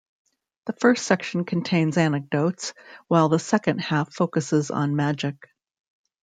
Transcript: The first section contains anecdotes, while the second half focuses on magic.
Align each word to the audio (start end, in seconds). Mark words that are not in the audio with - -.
The 0.65 0.73
first 0.73 1.05
section 1.05 1.45
contains 1.45 1.95
anecdotes, 1.95 2.73
while 3.07 3.29
the 3.29 3.37
second 3.37 3.81
half 3.81 4.11
focuses 4.11 4.71
on 4.71 4.95
magic. 4.95 5.35